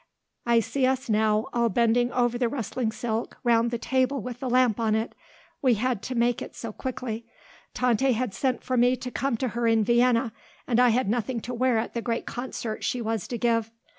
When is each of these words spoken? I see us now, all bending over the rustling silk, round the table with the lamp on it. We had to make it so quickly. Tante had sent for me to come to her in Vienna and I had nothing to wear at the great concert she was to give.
I 0.47 0.61
see 0.61 0.87
us 0.87 1.09
now, 1.11 1.45
all 1.53 1.69
bending 1.69 2.11
over 2.11 2.35
the 2.35 2.49
rustling 2.49 2.91
silk, 2.91 3.37
round 3.43 3.69
the 3.69 3.77
table 3.77 4.19
with 4.19 4.39
the 4.39 4.49
lamp 4.49 4.79
on 4.79 4.95
it. 4.95 5.13
We 5.61 5.75
had 5.75 6.01
to 6.01 6.15
make 6.15 6.41
it 6.41 6.55
so 6.55 6.71
quickly. 6.73 7.27
Tante 7.75 8.13
had 8.13 8.33
sent 8.33 8.63
for 8.63 8.77
me 8.77 8.95
to 8.95 9.11
come 9.11 9.37
to 9.37 9.49
her 9.49 9.67
in 9.67 9.83
Vienna 9.83 10.33
and 10.67 10.79
I 10.79 10.89
had 10.89 11.07
nothing 11.07 11.39
to 11.41 11.53
wear 11.53 11.77
at 11.77 11.93
the 11.93 12.01
great 12.01 12.25
concert 12.25 12.83
she 12.83 12.99
was 12.99 13.27
to 13.27 13.37
give. 13.37 13.69